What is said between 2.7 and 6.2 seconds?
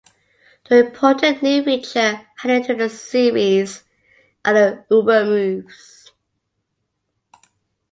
the series are the Uber moves.